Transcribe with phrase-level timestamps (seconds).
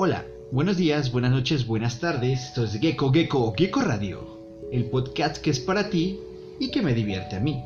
[0.00, 2.44] Hola, buenos días, buenas noches, buenas tardes.
[2.44, 4.20] Esto es Gecko Gecko Gecko Radio,
[4.70, 6.20] el podcast que es para ti
[6.60, 7.64] y que me divierte a mí.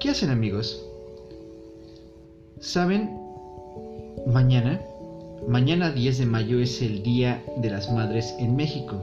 [0.00, 0.84] ¿Qué hacen amigos?
[2.58, 3.08] ¿Saben?
[4.26, 4.80] Mañana,
[5.46, 9.00] mañana 10 de mayo es el Día de las Madres en México.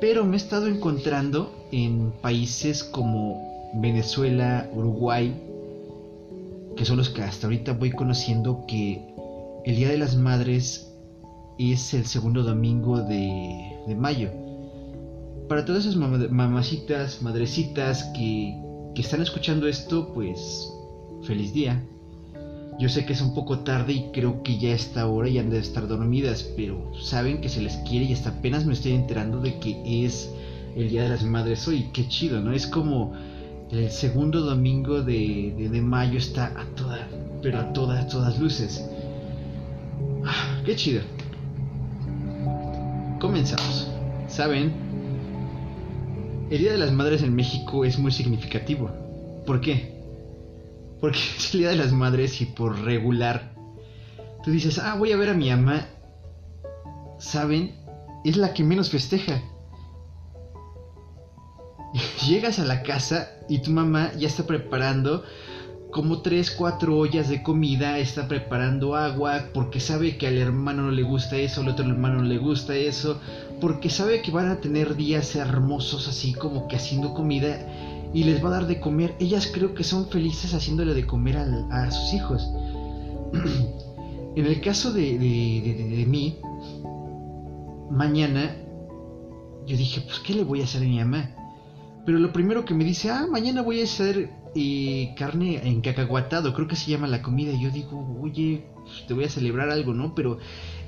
[0.00, 5.34] Pero me he estado encontrando en países como Venezuela, Uruguay,
[6.76, 9.02] que son los que hasta ahorita voy conociendo que
[9.64, 10.86] el Día de las Madres
[11.60, 14.30] es el segundo domingo de, mayo.
[15.46, 18.56] Para todas esas mamacitas, madrecitas que,
[18.96, 20.70] están escuchando esto, pues
[21.22, 21.82] feliz día.
[22.78, 25.48] Yo sé que es un poco tarde y creo que ya esta hora y han
[25.48, 29.40] de estar dormidas, pero saben que se les quiere y hasta apenas me estoy enterando
[29.40, 30.30] de que es
[30.76, 31.88] el Día de las Madres hoy.
[31.94, 32.52] Qué chido, ¿no?
[32.52, 33.12] Es como
[33.70, 37.08] el segundo domingo de, de, mayo está a toda,
[37.42, 38.84] pero a todas, todas luces.
[40.24, 41.02] Ah, qué chido.
[43.20, 43.86] Comenzamos.
[44.28, 44.72] ¿Saben?
[46.50, 48.90] El Día de las Madres en México es muy significativo.
[49.44, 49.94] ¿Por qué?
[51.02, 53.52] Porque es el Día de las Madres y por regular
[54.42, 55.86] tú dices, ah, voy a ver a mi mamá.
[57.18, 57.74] ¿Saben?
[58.24, 59.42] Es la que menos festeja.
[62.26, 65.24] Llegas a la casa y tu mamá ya está preparando
[65.90, 70.90] como tres, cuatro ollas de comida, está preparando agua, porque sabe que al hermano no
[70.90, 73.20] le gusta eso, al otro hermano no le gusta eso,
[73.60, 77.66] porque sabe que van a tener días hermosos así como que haciendo comida
[78.14, 79.14] y les va a dar de comer.
[79.18, 82.48] Ellas creo que son felices haciéndole de comer a, sus hijos.
[84.36, 86.36] en el caso de, de, mí,
[87.90, 88.56] mañana
[89.66, 91.30] yo dije, pues ¿qué le voy a hacer a mi mamá?
[92.06, 96.52] Pero lo primero que me dice, ah, mañana voy a hacer eh, carne en cacahuatado,
[96.54, 97.52] creo que se llama la comida.
[97.52, 98.64] Y yo digo, oye,
[99.06, 100.14] te voy a celebrar algo, ¿no?
[100.14, 100.38] Pero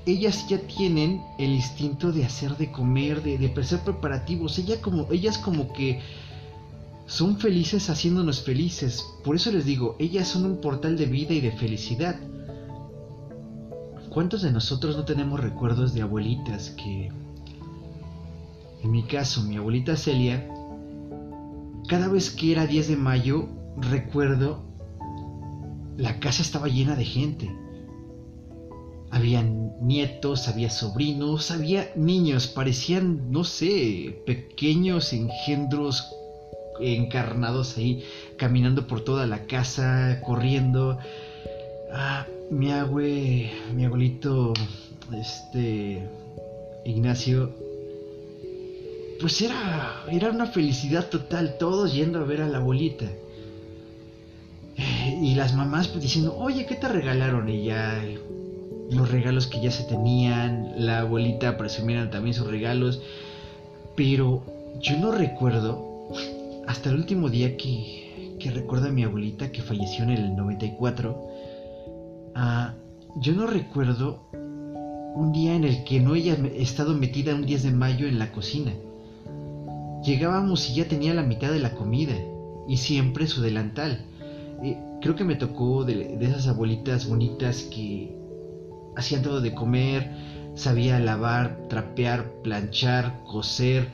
[0.07, 4.59] ellas ya tienen el instinto de hacer de comer, de, de hacer preparativos.
[4.59, 6.01] Ella como, ellas como que
[7.07, 9.05] son felices haciéndonos felices.
[9.25, 12.19] Por eso les digo, ellas son un portal de vida y de felicidad.
[14.11, 17.11] ¿Cuántos de nosotros no tenemos recuerdos de abuelitas que...
[18.83, 20.52] En mi caso, mi abuelita Celia
[21.93, 24.65] cada vez que era 10 de mayo, recuerdo,
[25.99, 27.55] la casa estaba llena de gente.
[29.11, 36.11] Había nietos, había sobrinos, había niños, parecían, no sé, pequeños engendros
[36.81, 38.03] encarnados ahí,
[38.39, 40.97] caminando por toda la casa, corriendo.
[41.93, 44.55] Ah, mi abue, mi abuelito,
[45.15, 46.09] este,
[46.87, 47.55] Ignacio,
[49.23, 53.07] pues era, era una felicidad total, todos yendo a ver a la abuelita.
[55.23, 57.49] Y las mamás pues diciendo, oye, ¿qué te regalaron?
[57.49, 58.05] Y ya
[58.91, 63.01] los regalos que ya se tenían, la abuelita presumieron también sus regalos.
[63.95, 64.43] Pero
[64.81, 66.09] yo no recuerdo,
[66.67, 71.29] hasta el último día que, que recuerdo a mi abuelita que falleció en el 94,
[72.35, 72.75] ah,
[73.21, 74.25] yo no recuerdo
[75.15, 78.33] un día en el que no haya estado metida un 10 de mayo en la
[78.33, 78.73] cocina.
[80.03, 82.15] Llegábamos y ya tenía la mitad de la comida
[82.67, 84.05] y siempre su delantal.
[85.01, 88.17] Creo que me tocó de, esas abuelitas bonitas que
[88.97, 90.11] hacían todo de comer,
[90.55, 93.89] sabía lavar, trapear, planchar, coser.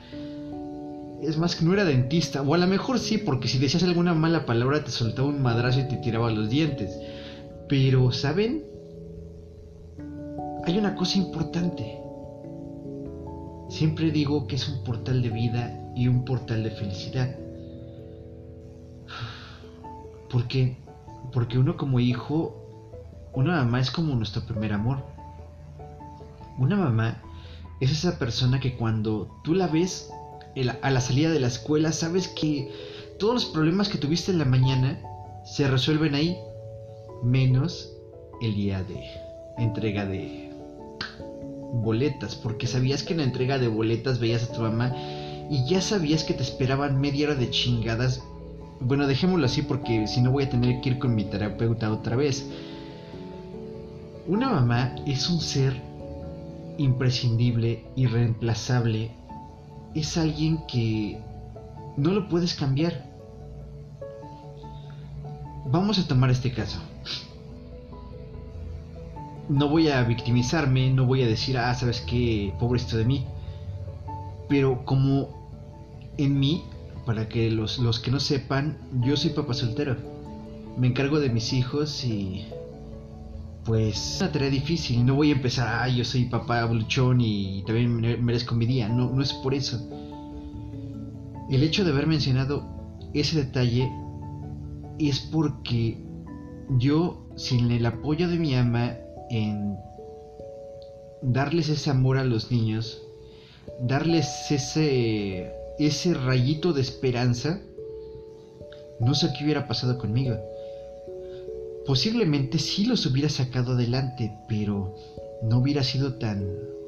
[1.23, 4.15] Es más que no era dentista, o a lo mejor sí, porque si decías alguna
[4.15, 6.99] mala palabra te soltaba un madrazo y te tiraba los dientes.
[7.69, 8.65] Pero, ¿saben?
[10.65, 11.99] Hay una cosa importante.
[13.69, 17.35] Siempre digo que es un portal de vida y un portal de felicidad.
[20.31, 20.77] ¿Por qué?
[21.33, 22.55] Porque uno como hijo,
[23.35, 25.05] una mamá es como nuestro primer amor.
[26.57, 27.21] Una mamá
[27.81, 30.09] es esa persona que cuando tú la ves
[30.83, 32.73] a la salida de la escuela, sabes que
[33.19, 35.01] todos los problemas que tuviste en la mañana
[35.45, 36.39] se resuelven ahí,
[37.25, 37.93] menos
[38.41, 39.03] el día de
[39.59, 40.53] entrega de
[41.73, 44.95] boletas, porque sabías que en la entrega de boletas veías a tu mamá
[45.51, 48.23] y ya sabías que te esperaban media hora de chingadas.
[48.81, 52.17] Bueno, dejémoslo así porque si no voy a tener que ir con mi terapeuta otra
[52.17, 52.49] vez.
[54.27, 55.81] Una mamá es un ser
[56.77, 59.11] imprescindible, irreemplazable.
[59.95, 61.19] Es alguien que
[61.97, 63.07] no lo puedes cambiar.
[65.65, 66.79] Vamos a tomar este caso.
[69.49, 73.27] No voy a victimizarme, no voy a decir, ah, sabes qué, pobrecito de mí.
[74.47, 75.38] Pero como
[76.19, 76.65] en mí,
[77.07, 79.97] para que los, los que no sepan, yo soy papá soltero.
[80.77, 82.47] Me encargo de mis hijos y
[83.65, 85.05] pues una tarea difícil.
[85.05, 88.89] No voy a empezar, ah, yo soy papá luchón y también merezco mi día.
[88.89, 89.79] No, no es por eso.
[91.51, 92.63] El hecho de haber mencionado
[93.15, 93.91] ese detalle
[94.99, 95.99] es porque
[96.79, 98.95] yo, sin el apoyo de mi ama
[99.31, 99.77] en
[101.23, 103.03] darles ese amor a los niños,
[103.81, 107.61] darles ese, ese rayito de esperanza,
[109.01, 110.37] no sé qué hubiera pasado conmigo.
[111.87, 114.95] Posiblemente sí los hubiera sacado adelante, pero
[115.43, 116.47] no hubiera sido tan,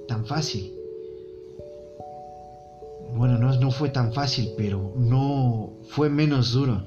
[0.09, 0.75] tan fácil.
[3.15, 6.83] Bueno, no, no fue tan fácil, pero no fue menos duro.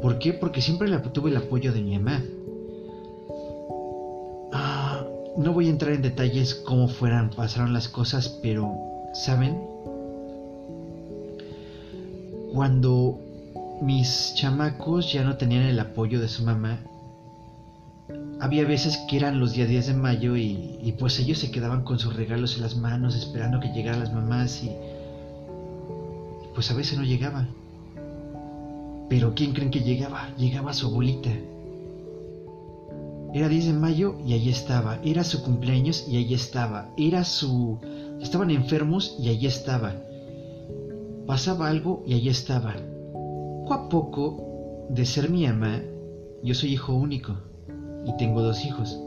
[0.00, 0.34] ¿Por qué?
[0.34, 2.22] Porque siempre tuve el apoyo de mi mamá.
[4.52, 5.04] Ah,
[5.36, 8.70] no voy a entrar en detalles cómo fueran, pasaron las cosas, pero,
[9.14, 9.73] ¿saben?
[12.54, 13.18] Cuando
[13.82, 16.78] mis chamacos ya no tenían el apoyo de su mamá,
[18.38, 21.98] había veces que eran los días 10 de mayo y, pues ellos se quedaban con
[21.98, 24.70] sus regalos en las manos esperando que llegaran las mamás y
[26.54, 27.48] pues a veces no llegaba.
[29.08, 30.28] Pero ¿quién creen que llegaba?
[30.36, 31.30] Llegaba su abuelita.
[33.34, 35.00] Era 10 de mayo y allí estaba.
[35.04, 36.88] Era su cumpleaños y allí estaba.
[36.96, 37.80] Era su...
[38.22, 39.96] Estaban enfermos y allí estaba.
[41.26, 42.74] Pasaba algo y allí estaba.
[43.12, 45.80] Poco a poco, de ser mi ama,
[46.42, 47.36] yo soy hijo único
[48.04, 49.00] y tengo dos hijos.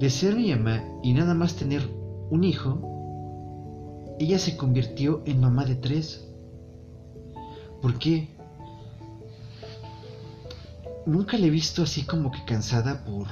[0.00, 1.82] De ser mi ama y nada más tener
[2.30, 2.80] un hijo,
[4.18, 6.28] ella se convirtió en mamá de tres.
[7.80, 8.36] ¿Por qué?
[11.06, 13.28] nunca le he visto así como que cansada por...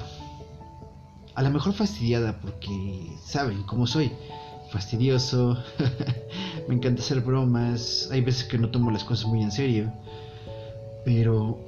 [1.34, 2.70] A lo mejor fastidiada porque
[3.24, 4.12] saben cómo soy.
[4.74, 5.56] Fastidioso.
[6.68, 8.08] me encanta hacer bromas.
[8.10, 9.92] Hay veces que no tomo las cosas muy en serio.
[11.04, 11.60] Pero...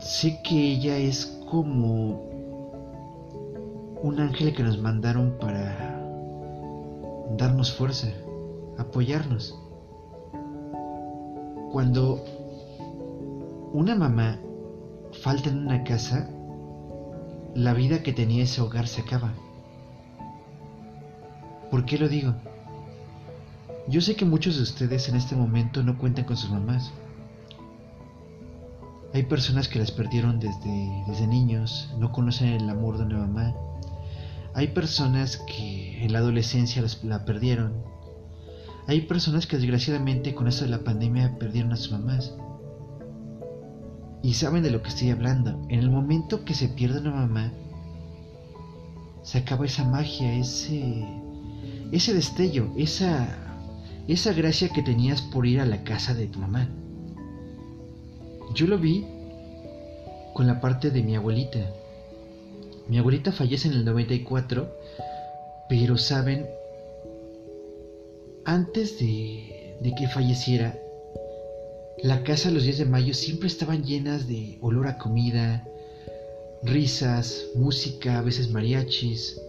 [0.00, 2.22] Sé que ella es como
[4.02, 6.00] un ángel que nos mandaron para
[7.36, 8.08] darnos fuerza,
[8.78, 9.54] apoyarnos.
[11.72, 12.24] Cuando
[13.72, 14.38] una mamá
[15.12, 16.30] falta en una casa,
[17.54, 19.34] la vida que tenía ese hogar se acaba.
[21.74, 22.36] ¿Por qué lo digo?
[23.88, 26.92] Yo sé que muchos de ustedes en este momento no cuentan con sus mamás.
[29.12, 33.56] Hay personas que las perdieron desde, desde niños, no conocen el amor de una mamá.
[34.54, 37.82] Hay personas que en la adolescencia la perdieron.
[38.86, 42.36] Hay personas que desgraciadamente con esto de la pandemia perdieron a sus mamás
[44.22, 45.60] y saben de lo que estoy hablando.
[45.68, 47.52] En el momento que se pierde una mamá,
[49.24, 51.04] se acaba esa magia, ese,
[51.92, 53.28] ese destello, esa,
[54.08, 56.68] esa gracia que tenías por ir a la casa de tu mamá.
[58.54, 59.04] Yo lo vi
[60.34, 61.70] con la parte de mi abuelita.
[62.88, 64.68] Mi abuelita fallece en el 94,
[65.68, 66.46] pero saben,
[68.44, 70.78] antes de, de que falleciera,
[72.02, 75.66] la casa los días de mayo siempre estaban llenas de olor a comida,
[76.62, 79.40] risas, música, a veces mariachis.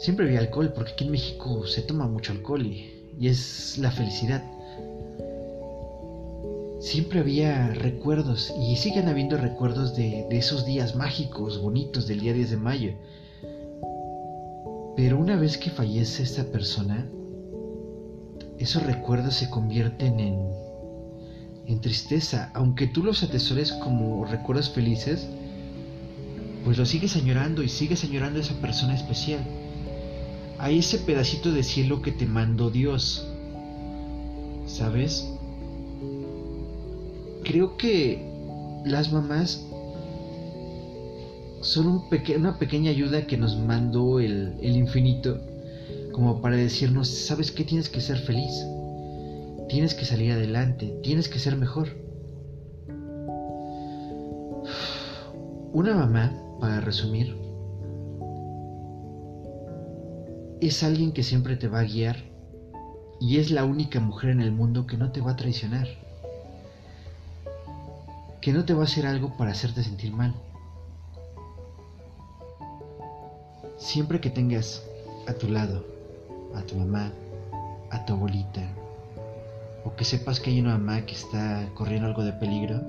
[0.00, 4.42] Siempre había alcohol, porque aquí en México se toma mucho alcohol y, es la felicidad.
[6.80, 12.50] Siempre había recuerdos y siguen habiendo recuerdos de, esos días mágicos, bonitos del día 10
[12.50, 12.92] de mayo.
[14.96, 17.06] Pero una vez que fallece esta persona,
[18.58, 20.50] esos recuerdos se convierten en
[21.66, 25.28] en tristeza, aunque tú los atesores como recuerdos felices,
[26.64, 29.40] pues lo sigues añorando y sigues añorando a esa persona especial,
[30.60, 33.26] a ese pedacito de cielo que te mandó Dios.
[34.66, 35.26] ¿Sabes?
[37.44, 39.66] Creo que las mamás
[41.62, 42.02] son un
[42.36, 45.40] una pequeña ayuda que nos mandó el, el infinito
[46.12, 47.64] como para decirnos, ¿sabes qué?
[47.64, 48.52] Tienes que ser feliz.
[49.68, 51.88] Tienes que salir adelante, tienes que ser mejor.
[55.72, 57.34] Una mamá, para resumir,
[60.60, 62.16] es alguien que siempre te va a guiar
[63.20, 65.88] y es la única mujer en el mundo que no te va a traicionar,
[68.40, 70.34] que no te va a hacer algo para hacerte sentir mal.
[73.78, 74.82] Siempre que tengas
[75.26, 75.84] a tu lado
[76.54, 77.12] a tu mamá,
[77.90, 78.62] a tu abuelita,
[79.84, 82.80] o que sepas que hay una mamá que está corriendo algo de peligro,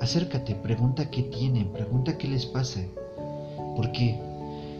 [0.00, 2.80] acércate, pregunta qué tienen, pregunta qué les pasa.
[3.76, 4.20] ¿Por qué?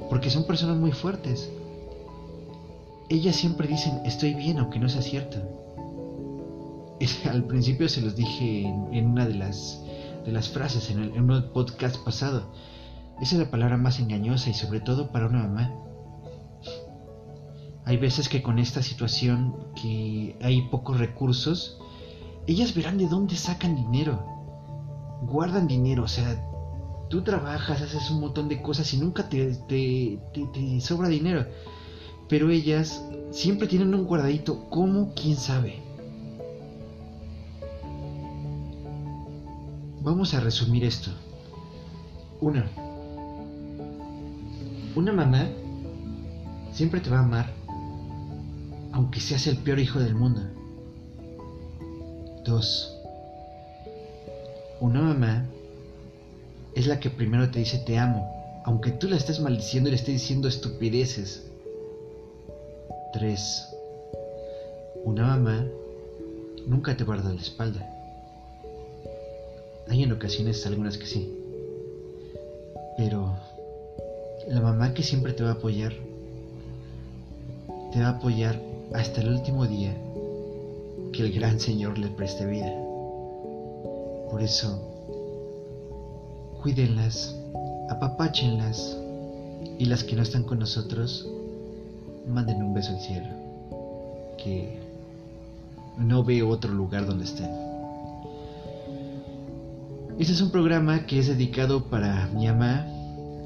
[0.08, 1.50] Porque son personas muy fuertes.
[3.08, 5.38] Ellas siempre dicen estoy bien aunque no sea cierto.
[7.30, 9.82] al principio se los dije en, una de las
[10.24, 12.50] de las frases en, en un podcast pasado.
[13.20, 15.72] Esa es la palabra más engañosa y sobre todo para una mamá.
[17.84, 21.78] Hay veces que con esta situación que hay pocos recursos,
[22.46, 24.22] ellas verán de dónde sacan dinero.
[25.22, 26.47] Guardan dinero, o sea,
[27.08, 31.46] tú trabajas, haces un montón de cosas y nunca te, te, te, sobra dinero.
[32.28, 35.12] Pero ellas siempre tienen un guardadito, ¿cómo?
[35.14, 35.80] ¿Quién sabe?
[40.02, 41.10] Vamos a resumir esto.
[42.40, 42.68] Una.
[44.94, 45.46] Una mamá
[46.72, 47.50] siempre te va a amar,
[48.92, 50.42] aunque seas el peor hijo del mundo.
[52.44, 52.94] Dos.
[54.80, 55.44] Una mamá
[56.74, 59.96] es la que primero te dice te amo, aunque tú la estés maldiciendo y le
[59.96, 61.44] estés diciendo estupideces.
[63.12, 63.68] 3.
[65.04, 65.66] Una mamá
[66.66, 67.94] nunca te guarda la espalda.
[69.88, 71.34] Hay en ocasiones algunas que sí.
[72.98, 73.34] Pero
[74.48, 75.94] la mamá que siempre te va a apoyar,
[77.92, 78.60] te va a apoyar
[78.92, 79.94] hasta el último día
[81.12, 82.72] que el gran Señor le preste vida.
[84.30, 84.97] Por eso,
[86.62, 87.34] cuídenlas,
[87.90, 88.96] apapáchenlas
[89.78, 91.28] y las que no están con nosotros,
[92.28, 93.28] manden un beso al cielo,
[94.42, 94.78] que
[95.98, 97.50] no veo otro lugar donde estén.
[100.18, 102.86] Este es un programa que es dedicado para mi mamá,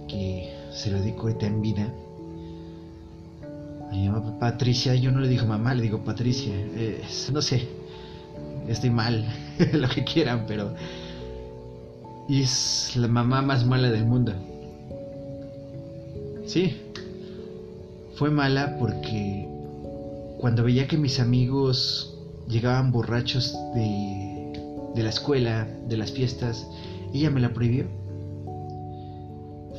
[0.09, 1.93] que se lo dedico ahorita en vida.
[3.91, 6.55] Mi mamá Patricia, yo no le digo mamá, le digo Patricia.
[7.31, 7.69] no sé,
[8.67, 9.27] estoy mal,
[9.73, 10.75] lo que quieran, pero
[12.29, 14.33] y es la mamá más mala del mundo.
[16.47, 16.77] Sí,
[18.17, 19.49] fue mala porque
[20.39, 24.53] cuando veía que mis amigos llegaban borrachos de,
[24.95, 26.67] de la escuela, de las fiestas,
[27.13, 27.87] ella me la prohibió.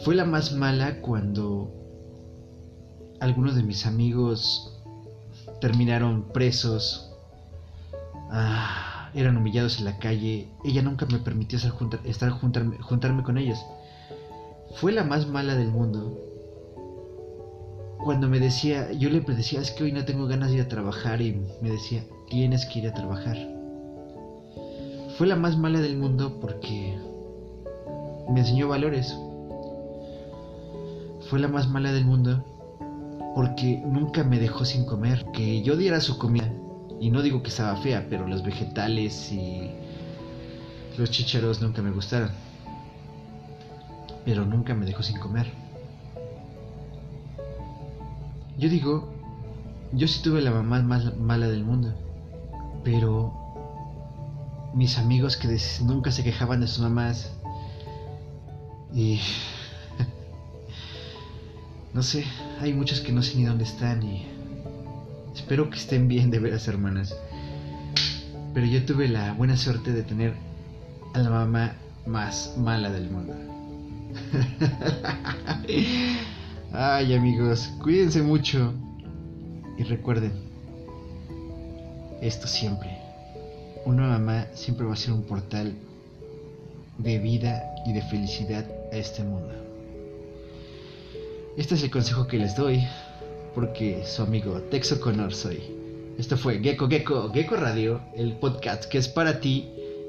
[0.04, 1.72] Fue la más mala cuando
[3.20, 4.82] algunos de mis amigos
[5.62, 7.10] terminaron presos.
[8.30, 11.60] Ah, eran humillados en la calle, ella nunca me permitió
[12.05, 13.63] estar, juntarme, juntarme con ellos.
[14.75, 16.20] Fue la más mala del mundo.
[18.03, 20.67] Cuando me decía, yo le decía, es que hoy no tengo ganas de ir a
[20.67, 23.38] trabajar y me decía, tienes que ir a trabajar.
[25.17, 26.98] Fue la más mala del mundo porque
[28.29, 29.15] me enseñó valores.
[31.29, 32.43] Fue la más mala del mundo
[33.36, 35.25] porque nunca me dejó sin comer.
[35.34, 36.51] Que yo diera su comida
[37.00, 39.72] y no digo que estaba fea, pero los vegetales y
[40.98, 42.32] los chicharos nunca me gustaron.
[44.26, 45.52] Pero nunca me dejó sin comer.
[48.58, 49.12] Yo digo,
[49.92, 51.94] yo sí tuve la mamá más mala del mundo.
[52.84, 53.34] Pero
[54.74, 57.32] mis amigos que nunca se quejaban de sus mamás.
[58.94, 59.20] Y...
[61.94, 62.26] no sé,
[62.62, 64.33] hay muchos que no sé ni dónde están y
[65.36, 67.16] Espero que estén bien de veras, hermanas.
[68.54, 70.34] Pero yo tuve la buena suerte de tener
[71.13, 71.74] a la mamá
[72.06, 73.34] más mala del mundo.
[76.72, 78.74] Ay amigos, cuídense mucho
[79.78, 80.32] y recuerden,
[82.22, 82.98] esto siempre,
[83.86, 85.74] una mamá siempre va a ser un portal
[86.98, 89.54] de vida y de felicidad a este mundo.
[91.58, 92.84] Este es el consejo que les doy
[93.53, 95.62] porque su amigo Texo Connor soy.
[96.17, 99.67] Esto fue Gecko Gecko Gecko Radio, el podcast que es para ti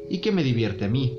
[0.08, 1.16] y que me divierte a mí.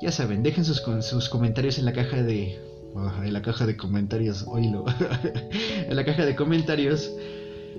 [0.00, 2.58] Ya saben, dejen sus, sus comentarios en la caja de...
[2.94, 4.84] Oh, en la caja de comentarios, oílo.
[5.88, 7.10] en la caja de comentarios.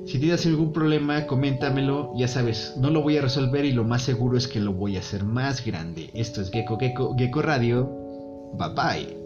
[0.05, 2.13] Si tienes algún problema, coméntamelo.
[2.17, 4.97] Ya sabes, no lo voy a resolver y lo más seguro es que lo voy
[4.97, 6.09] a hacer más grande.
[6.13, 7.89] Esto es Gecko Gecko Gecko Radio.
[8.53, 9.22] Bye bye.